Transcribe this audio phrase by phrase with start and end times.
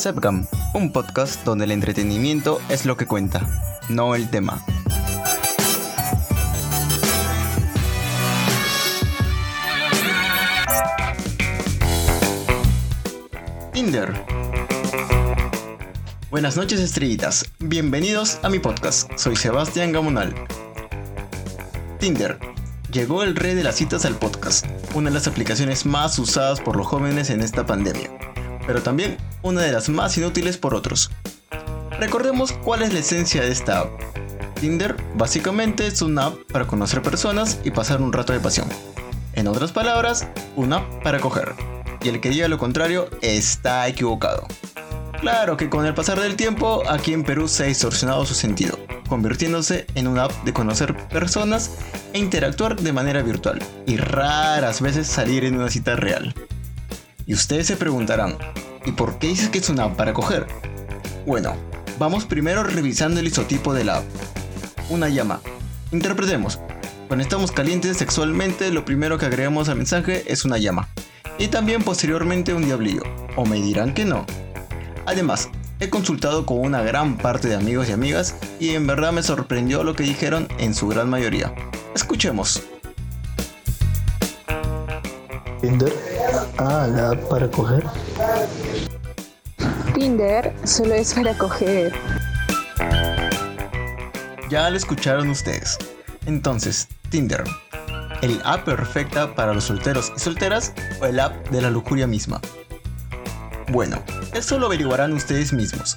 [0.00, 3.46] Sepgam, un podcast donde el entretenimiento es lo que cuenta,
[3.90, 4.64] no el tema.
[13.74, 14.24] Tinder.
[16.30, 20.34] Buenas noches estrellitas, bienvenidos a mi podcast, soy Sebastián Gamonal.
[21.98, 22.38] Tinder.
[22.90, 24.64] Llegó el rey de las citas al podcast,
[24.94, 28.10] una de las aplicaciones más usadas por los jóvenes en esta pandemia,
[28.66, 31.10] pero también una de las más inútiles por otros.
[31.98, 33.88] Recordemos cuál es la esencia de esta app.
[34.60, 38.68] Tinder básicamente es una app para conocer personas y pasar un rato de pasión.
[39.34, 41.54] En otras palabras, una app para coger.
[42.02, 44.46] Y el que diga lo contrario está equivocado.
[45.20, 48.78] Claro que con el pasar del tiempo, aquí en Perú se ha distorsionado su sentido,
[49.06, 51.72] convirtiéndose en una app de conocer personas
[52.14, 56.34] e interactuar de manera virtual, y raras veces salir en una cita real.
[57.30, 58.36] Y ustedes se preguntarán,
[58.84, 60.48] ¿y por qué dices que es una app para coger?
[61.24, 61.54] Bueno,
[61.96, 64.04] vamos primero revisando el isotipo de la app.
[64.88, 65.40] Una llama.
[65.92, 66.58] Interpretemos.
[67.06, 70.88] Cuando estamos calientes sexualmente, lo primero que agregamos al mensaje es una llama.
[71.38, 73.04] Y también posteriormente un diablillo.
[73.36, 74.26] O me dirán que no.
[75.06, 79.22] Además, he consultado con una gran parte de amigos y amigas y en verdad me
[79.22, 81.54] sorprendió lo que dijeron en su gran mayoría.
[81.94, 82.60] Escuchemos.
[85.60, 85.92] Tinder,
[86.58, 87.84] ah, la app para coger.
[89.94, 91.92] Tinder solo es para coger.
[94.48, 95.78] Ya lo escucharon ustedes.
[96.26, 97.44] Entonces, Tinder,
[98.22, 102.40] ¿el app perfecta para los solteros y solteras o el app de la lujuria misma?
[103.68, 104.02] Bueno,
[104.34, 105.96] eso lo averiguarán ustedes mismos.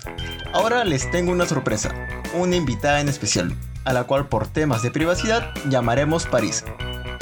[0.54, 1.92] Ahora les tengo una sorpresa,
[2.36, 6.64] una invitada en especial, a la cual por temas de privacidad llamaremos París.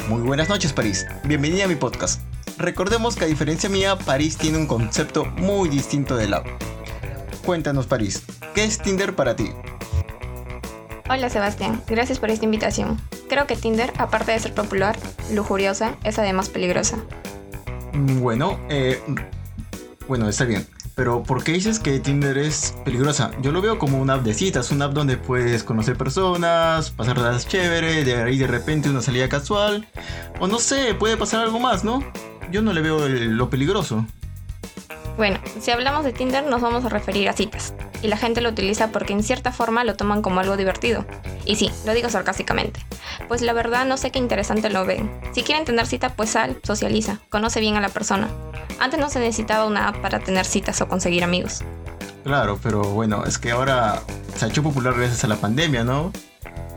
[0.10, 2.22] Muy buenas noches París, bienvenida a mi podcast.
[2.62, 6.46] Recordemos que a diferencia mía, París tiene un concepto muy distinto del app.
[7.44, 8.22] Cuéntanos París,
[8.54, 9.50] ¿qué es Tinder para ti?
[11.10, 13.02] Hola Sebastián, gracias por esta invitación.
[13.28, 14.96] Creo que Tinder, aparte de ser popular,
[15.34, 17.00] lujuriosa, es además peligrosa.
[17.94, 19.02] Bueno, eh,
[20.08, 20.68] bueno, está bien.
[20.94, 23.32] Pero ¿por qué dices que Tinder es peligrosa?
[23.42, 27.48] Yo lo veo como una app de citas, una app donde puedes conocer personas, pasarlas
[27.48, 29.88] chévere, de ahí de repente una salida casual.
[30.40, 32.04] O no sé, puede pasar algo más, ¿no?
[32.52, 34.06] Yo no le veo el- lo peligroso.
[35.18, 37.74] Bueno, si hablamos de Tinder nos vamos a referir a citas.
[38.02, 41.06] Y la gente lo utiliza porque en cierta forma lo toman como algo divertido.
[41.46, 42.80] Y sí, lo digo sarcásticamente.
[43.28, 45.12] Pues la verdad no sé qué interesante lo ven.
[45.34, 48.30] Si quieren tener cita, pues sal, socializa, conoce bien a la persona.
[48.80, 51.62] Antes no se necesitaba una app para tener citas o conseguir amigos.
[52.24, 54.02] Claro, pero bueno, es que ahora
[54.36, 56.12] se ha hecho popular gracias a la pandemia, ¿no?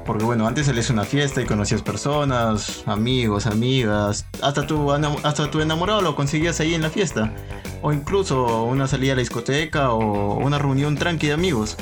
[0.04, 5.50] Porque bueno, antes salías a una fiesta y conocías personas, amigos, amigas, hasta tu, hasta
[5.50, 7.32] tu enamorado lo conseguías ahí en la fiesta.
[7.80, 11.76] O incluso una salida a la discoteca o una reunión tranqui de amigos.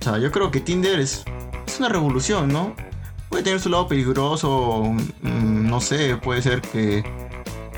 [0.00, 1.24] O sea, yo creo que Tinder es,
[1.66, 2.74] es una revolución, ¿no?
[3.28, 4.84] Puede tener su lado peligroso,
[5.22, 7.04] mm, no sé, puede ser que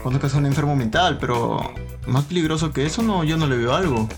[0.03, 1.73] conozcas a un enfermo mental, pero
[2.07, 4.09] más peligroso que eso no, yo no le veo algo.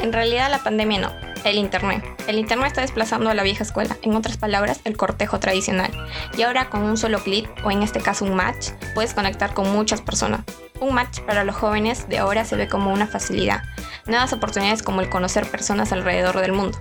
[0.00, 1.10] En realidad la pandemia no,
[1.44, 2.11] el Internet.
[2.28, 5.90] El Internet está desplazando a la vieja escuela, en otras palabras, el cortejo tradicional.
[6.36, 9.72] Y ahora con un solo clic, o en este caso un match, puedes conectar con
[9.72, 10.42] muchas personas.
[10.80, 13.62] Un match para los jóvenes de ahora se ve como una facilidad,
[14.06, 16.78] nuevas oportunidades como el conocer personas alrededor del mundo.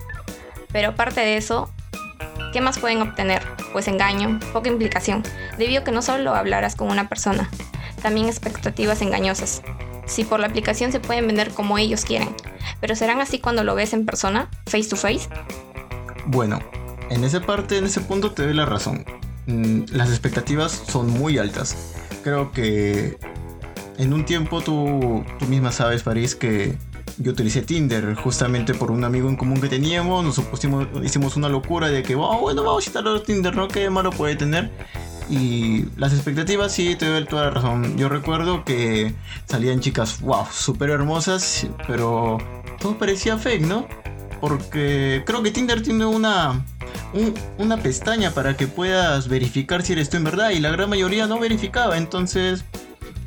[0.71, 1.71] Pero aparte de eso,
[2.53, 3.41] ¿qué más pueden obtener?
[3.73, 5.23] Pues engaño, poca implicación,
[5.57, 7.49] debido a que no solo hablarás con una persona,
[8.01, 9.63] también expectativas engañosas.
[10.05, 12.35] Si por la aplicación se pueden vender como ellos quieren,
[12.81, 15.29] pero serán así cuando lo ves en persona, face to face.
[16.25, 16.59] Bueno,
[17.09, 19.05] en esa parte, en ese punto te doy la razón.
[19.47, 21.93] Mm, Las expectativas son muy altas.
[22.23, 23.17] Creo que
[23.97, 26.75] en un tiempo tú, tú misma sabes, París, que
[27.17, 30.23] yo utilicé Tinder justamente por un amigo en común que teníamos.
[30.23, 33.67] Nos supusimos, hicimos una locura de que, "Oh, bueno, vamos a instalar Tinder, ¿no?
[33.67, 34.71] ¿Qué malo puede tener?
[35.29, 37.95] Y las expectativas, sí, te doy toda la razón.
[37.97, 39.13] Yo recuerdo que
[39.45, 42.37] salían chicas, wow, súper hermosas, pero
[42.81, 43.87] todo parecía fake, ¿no?
[44.41, 46.65] Porque creo que Tinder tiene una,
[47.13, 50.89] un- una pestaña para que puedas verificar si eres tú en verdad y la gran
[50.89, 51.97] mayoría no verificaba.
[51.97, 52.65] Entonces,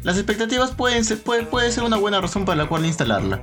[0.03, 3.41] las expectativas pueden ser, puede, puede ser una buena razón para la cual instalarla.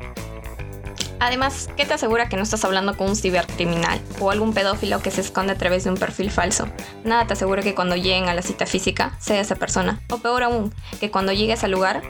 [1.24, 5.12] Además, ¿qué te asegura que no estás hablando con un cibercriminal o algún pedófilo que
[5.12, 6.68] se esconde a través de un perfil falso?
[7.04, 10.02] Nada te asegura que cuando lleguen a la cita física sea esa persona.
[10.10, 12.02] O peor aún, que cuando llegues al lugar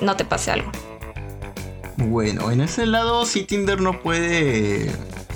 [0.00, 0.70] no te pase algo.
[1.96, 4.90] Bueno, en ese lado sí Tinder no puede.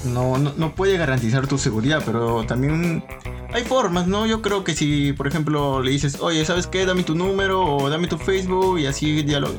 [0.05, 3.05] No, no, no puede garantizar tu seguridad, pero también
[3.53, 4.27] hay formas, ¿no?
[4.27, 6.87] Yo creo que si, por ejemplo, le dices, oye, ¿sabes qué?
[6.87, 9.51] Dame tu número o dame tu Facebook y así lo-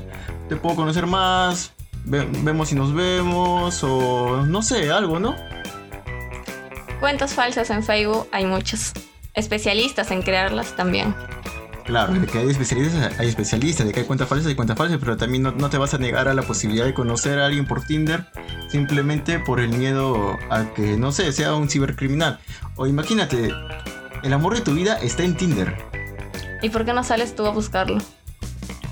[0.48, 1.72] te puedo conocer más.
[2.06, 5.36] ve- vemos si nos vemos o no sé, algo, ¿no?
[7.00, 8.94] Cuentas falsas en Facebook hay muchos.
[9.34, 11.14] Especialistas en crearlas también.
[11.90, 14.98] Claro, de que hay especialistas, hay especialistas, de que hay cuentas falsas, hay cuentas falsas,
[15.00, 17.66] pero también no, no te vas a negar a la posibilidad de conocer a alguien
[17.66, 18.28] por Tinder
[18.68, 22.40] simplemente por el miedo a que, no sé, sea un cibercriminal.
[22.76, 23.52] O imagínate,
[24.22, 25.76] el amor de tu vida está en Tinder.
[26.62, 27.98] ¿Y por qué no sales tú a buscarlo?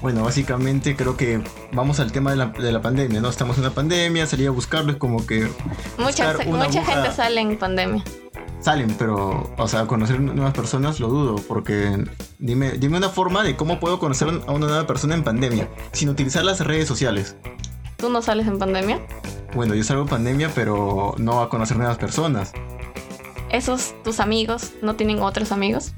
[0.02, 1.42] Bueno, básicamente creo que
[1.72, 3.30] vamos al tema de la, de la pandemia, ¿no?
[3.30, 5.48] Estamos en una pandemia, salir a buscarlo es como que
[5.98, 8.04] Mucha, aguja- gente sale en pandemia.
[8.68, 12.04] Salen, pero, o sea, conocer nuevas personas lo dudo, porque
[12.38, 16.10] dime, dime una forma de cómo puedo conocer a una nueva persona en pandemia, sin
[16.10, 17.38] utilizar las redes sociales.
[17.96, 19.00] ¿Tú no sales en pandemia?
[19.56, 22.52] Bueno, yo salgo en pandemia, pero no a conocer nuevas personas.
[23.54, 25.94] ¿Esos tus amigos no tienen otros amigos?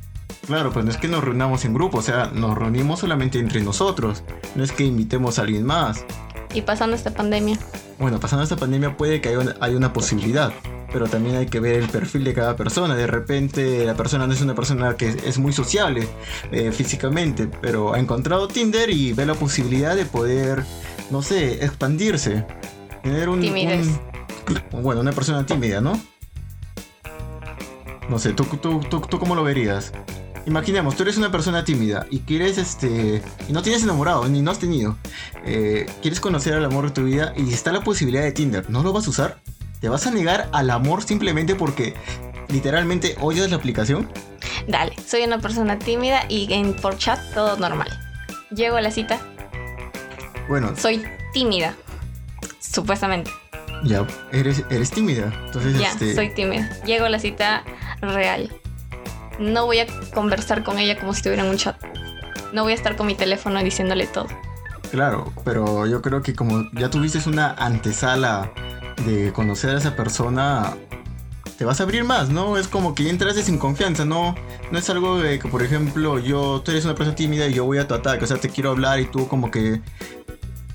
[0.46, 3.62] Claro, pues no es que nos reunamos en grupo, o sea, nos reunimos solamente entre
[3.62, 4.24] nosotros.
[4.54, 6.06] No es que invitemos a alguien más.
[6.54, 7.58] Y pasando esta pandemia,
[7.98, 10.54] Bueno, pasando esta pandemia puede que haya una, haya una posibilidad,
[10.92, 12.96] pero también hay que ver el perfil de cada persona.
[12.96, 16.08] De repente la persona no es una persona que es muy sociable
[16.52, 20.64] eh, físicamente, pero ha encontrado Tinder y ve la posibilidad de poder,
[21.12, 22.46] no sé, expandirse.
[23.04, 23.40] Tener un...
[24.74, 26.00] Un- bueno, una persona tímida, ¿no?
[28.10, 29.92] No sé, ¿tú, tú, tú, tú cómo lo verías?
[30.46, 34.50] Imaginemos, tú eres una persona tímida y quieres, este, y no tienes enamorado, ni no
[34.50, 34.98] has tenido.
[35.46, 38.68] Eh, quieres conocer al amor de tu vida y está la posibilidad de Tinder.
[38.70, 39.42] ¿No lo vas a usar?
[39.80, 41.94] ¿Te vas a negar al amor simplemente porque
[42.50, 44.10] literalmente odias la aplicación?
[44.68, 47.88] dale, soy una persona tímida y en, por chat todo normal.
[48.52, 49.20] Llego a la cita,
[50.48, 51.04] Bueno, soy
[51.34, 51.74] tímida,
[52.60, 53.32] supuestamente.
[53.84, 55.32] ya eres, eres tímida.
[55.46, 56.70] Entonces, Ya, este, soy tímida.
[56.86, 57.64] Llego a la cita
[58.02, 58.52] real.
[59.40, 61.78] No voy a conversar con ella como si estuviera en un chat.
[62.54, 64.28] No voy a estar con mi teléfono diciéndole todo.
[64.92, 68.52] Claro, pero yo creo que como ya tuviste una antesala
[69.06, 70.76] de conocer a esa persona,
[71.58, 72.58] te vas a abrir más, ¿no?
[72.58, 74.36] Es como que ya entraste sin confianza, ¿no?
[74.72, 77.66] No es algo de que, por ejemplo, yo, tú eres una persona tímida y yo
[77.66, 79.82] voy a tu ataque, o sea, te quiero hablar y tú como que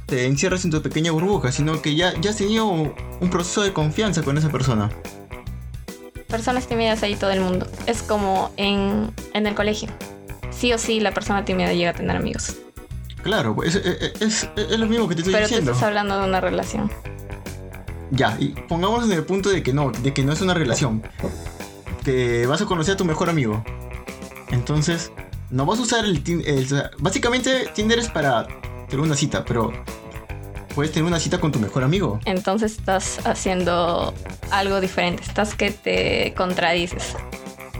[0.07, 3.73] te encierras en tu pequeña burbuja, sino que ya, ya has tenido un proceso de
[3.73, 4.91] confianza con esa persona.
[6.29, 7.67] Personas tímidas hay todo el mundo.
[7.87, 9.89] Es como en, en el colegio.
[10.51, 12.57] Sí o sí la persona tímida llega a tener amigos.
[13.23, 15.73] Claro, es, es, es- es lo mismo que te estoy Pero tú diciendo.
[15.73, 16.91] estás hablando de una relación.
[18.15, 21.03] Ya, y pongámonos en el punto de que no, de que no es una relación.
[22.05, 23.65] Que vas a conocer a tu mejor amigo.
[24.51, 25.11] Entonces,
[25.51, 26.91] no vas a usar el Tinder.
[26.99, 28.47] Básicamente, Tinder es para
[28.89, 29.73] tener una cita, pero
[30.75, 32.21] puedes tener una cita con tu mejor amigo.
[32.25, 34.13] Entonces estás haciendo
[34.51, 35.23] algo diferente.
[35.23, 37.17] Estás que te contradices.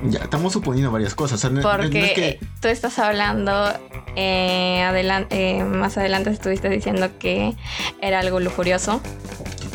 [0.09, 1.39] Ya, estamos suponiendo varias cosas.
[1.39, 3.73] o sea, no- Porque es que- tú estás hablando,
[4.17, 7.55] eh, adelan- eh, más adelante estuviste diciendo que
[8.03, 9.01] era algo lujurioso.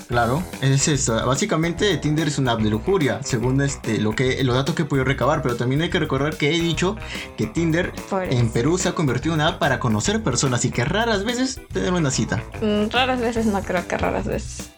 [0.10, 1.24] Claro, es eso.
[1.24, 4.86] Básicamente Tinder es una app de lujuria, según este, lo que, los datos que he
[4.86, 6.96] podido recabar, pero también hay que recordar que he dicho
[7.38, 8.50] que Tinder Por en.
[8.50, 11.94] Perú se ha convertido en una app para conocer personas y que raras veces tener
[11.94, 12.44] una cita.
[12.60, 14.72] Mm, Raras veces, no creo que raras veces.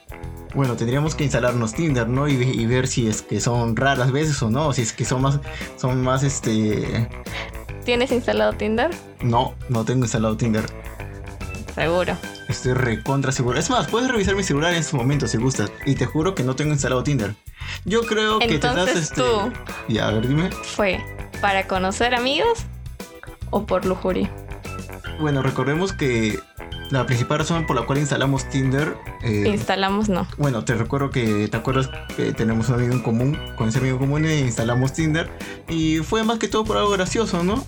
[0.53, 2.27] Bueno, tendríamos que instalarnos Tinder, ¿no?
[2.27, 5.21] Y, y ver si es que son raras veces o no, si es que son
[5.21, 5.39] más,
[5.77, 7.07] son más, este...
[7.85, 8.91] ¿Tienes instalado Tinder?
[9.21, 10.65] No, no tengo instalado Tinder.
[11.81, 12.15] Seguro.
[12.47, 13.57] Estoy recontra seguro.
[13.57, 15.71] Es más, puedes revisar mi celular en este momento si gustas.
[15.83, 17.33] Y te juro que no tengo instalado Tinder.
[17.85, 19.15] Yo creo que te das Entonces este...
[19.15, 19.51] tú.
[19.87, 20.51] Ya, a ver, dime.
[20.51, 21.03] ¿Fue
[21.41, 22.65] para conocer amigos
[23.49, 24.29] o por lujuria?
[25.19, 26.37] Bueno, recordemos que
[26.91, 28.95] la principal razón por la cual instalamos Tinder...
[29.23, 30.27] eh, Instalamos no.
[30.37, 33.39] Bueno, te recuerdo que te acuerdas que tenemos un amigo en común.
[33.57, 35.31] Con ese amigo en común eh, instalamos Tinder.
[35.67, 37.65] Y fue más que todo por algo gracioso, ¿no?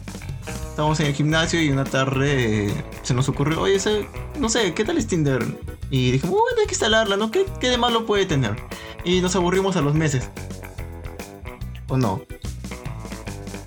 [0.74, 4.08] Estábamos en el gimnasio y una tarde eh, se nos ocurrió, oye, ese-
[4.40, 5.46] no sé, ¿qué tal es Tinder?
[5.92, 7.30] Y dijimos, bueno, hay que instalarla, ¿no?
[7.30, 8.56] ¿Qué, qué de malo puede tener?
[9.06, 10.28] Y nos aburrimos a los meses.
[11.90, 12.24] ¿O no?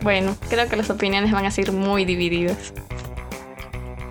[0.03, 2.73] Bueno, creo que las opiniones van a ser muy divididas.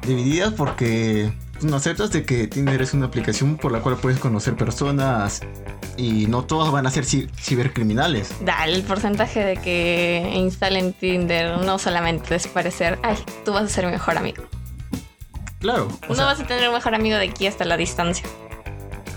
[0.07, 4.55] Divididas porque no aceptas de que Tinder es una aplicación por la cual puedes conocer
[4.55, 5.41] personas
[5.97, 8.33] y no todas van a ser ci- cibercriminales.
[8.43, 13.67] Dale, el porcentaje de que instalen Tinder no solamente es parecer, ay, tú vas a
[13.69, 14.43] ser mi mejor amigo.
[15.59, 15.87] Claro.
[16.07, 18.25] no sea, vas a tener un mejor amigo de aquí hasta la distancia.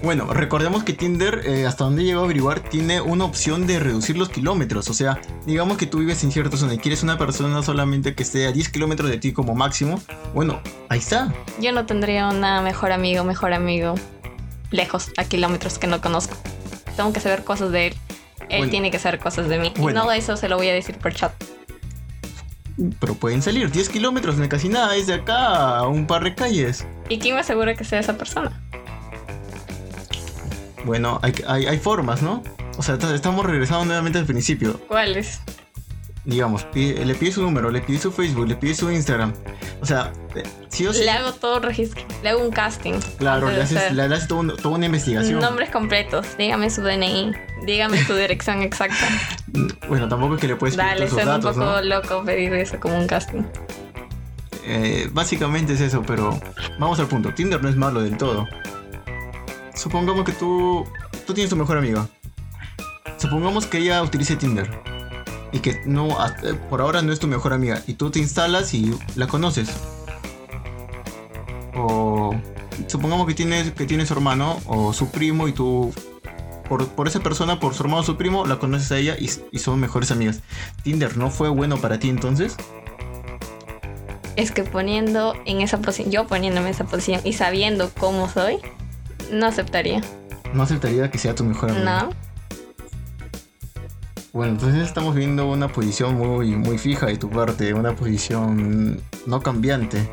[0.00, 4.16] Bueno, recordemos que Tinder, eh, hasta donde llego a averiguar, tiene una opción de reducir
[4.16, 4.88] los kilómetros.
[4.88, 8.22] O sea, digamos que tú vives en cierta zona y quieres una persona solamente que
[8.22, 10.00] esté a 10 kilómetros de ti como máximo.
[10.34, 11.34] Bueno, ahí está.
[11.60, 13.96] Yo no tendría una mejor amigo, mejor amigo
[14.70, 16.36] lejos, a kilómetros que no conozco.
[16.98, 17.94] Tengo que saber cosas de él.
[18.48, 18.70] Él Bueno.
[18.72, 19.72] tiene que saber cosas de mí.
[19.76, 20.02] Bueno.
[20.02, 21.32] Y no eso se lo voy a decir por chat.
[22.98, 26.34] Pero pueden salir 10 kilómetros, no casi nada, es de acá a un par de
[26.34, 26.84] calles.
[27.08, 28.50] ¿Y quién me asegura que sea esa persona?
[30.84, 32.42] Bueno, hay, hay, hay formas, ¿no?
[32.76, 34.80] O sea, estamos regresando nuevamente al principio.
[34.88, 35.40] ¿Cuáles?
[36.28, 39.32] Digamos, pide- le pide su número, le pide su Facebook, le pide su Instagram.
[39.80, 40.12] O sea,
[40.68, 41.02] sí o sí.
[41.02, 42.04] Le hago todo registro.
[42.22, 43.00] Le hago un casting.
[43.16, 45.40] Claro, le haces, le haces todo un- toda una investigación.
[45.40, 46.26] Nombres completos.
[46.36, 47.32] Dígame su DNI.
[47.64, 48.94] Dígame su dirección exacta.
[49.88, 51.80] Bueno, tampoco es que le puedes pedir Dale, esos un poco ¿no?
[51.80, 53.42] loco pedir eso como un casting.
[54.64, 56.38] Eh, básicamente es eso, pero
[56.78, 57.32] vamos al punto.
[57.32, 58.46] Tinder no es malo del todo.
[59.74, 60.86] Supongamos que tú,
[61.26, 62.06] tú tienes tu mejor amiga.
[63.16, 64.68] Supongamos que ella utilice Tinder
[65.52, 68.18] y que no, hasta- eh, por ahora no es tu mejor amiga y tú te
[68.18, 69.70] instalas y la conoces.
[71.76, 72.34] O
[72.86, 75.92] supongamos que tienes que tiene su hermano o su primo y tú
[76.68, 79.30] por, por esa persona, por su hermano o su primo, la conoces a ella y,
[79.52, 80.40] y son mejores amigas.
[80.82, 82.56] Tinder no fue bueno para ti entonces.
[84.36, 88.58] Es que poniendo en esa posición, yo poniéndome en esa posición y sabiendo cómo soy,
[89.32, 90.00] no aceptaría.
[90.52, 92.02] No aceptaría que sea tu mejor amiga.
[92.04, 92.10] No.
[94.38, 99.42] Bueno, entonces estamos viendo una posición muy, muy fija de tu parte, una posición no
[99.42, 100.08] cambiante.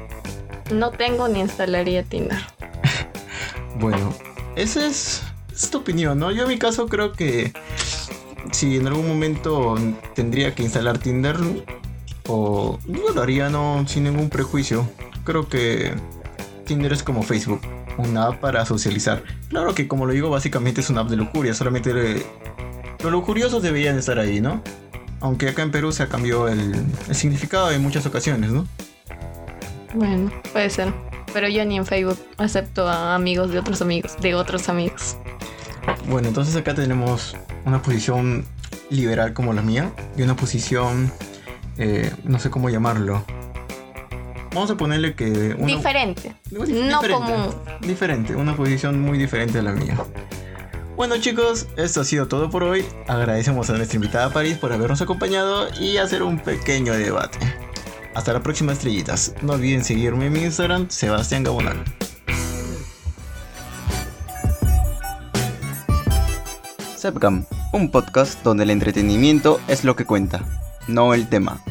[0.74, 2.39] No tengo ni instalaría Tinder.
[3.79, 4.12] Bueno,
[4.55, 5.22] esa es,
[5.53, 6.32] es tu opinión, ¿no?
[6.32, 7.53] Yo en mi caso creo que
[8.51, 9.75] si en algún momento
[10.15, 11.38] tendría que instalar Tinder,
[12.27, 14.89] o yo lo haría no sin ningún prejuicio.
[15.24, 15.94] Creo que
[16.65, 17.62] Tinder es como Facebook,
[18.00, 19.22] una app para socializar.
[19.50, 22.25] Claro que como lo digo, básicamente es una app de lujuria, solamente
[23.08, 24.62] eh, los lujuriosos deberían estar ahí, ¿no?
[25.22, 26.76] Aunque acá en Perú se ha cambiado el,
[27.08, 28.68] el significado en muchas ocasiones, ¿no?
[29.94, 30.94] Bueno, puede ser.
[31.34, 35.18] Pero yo ni en Facebook acepto a amigos de otros amigos, de otros amigos.
[36.08, 37.36] Bueno, entonces acá tenemos
[37.66, 38.46] una posición
[38.90, 41.12] liberal como la mía y una posición,
[41.78, 43.24] eh, no sé cómo llamarlo.
[44.54, 45.56] Vamos a ponerle que...
[45.58, 46.34] Una, Diferente.
[46.50, 47.56] Dif- No diferente, común.
[47.82, 49.98] Diferente, una posición muy diferente a la mía.
[50.96, 52.86] Bueno chicos, esto ha sido todo por hoy.
[53.08, 57.38] Agradecemos a nuestra invitada París por habernos acompañado y hacer un pequeño debate.
[58.14, 59.36] Hasta la próxima estrellitas.
[59.42, 61.84] No olviden seguirme en mi Instagram, Sebastián Gabonal.
[66.96, 70.46] Sepcam, un podcast donde el entretenimiento es lo que cuenta,
[70.88, 71.62] no el tema.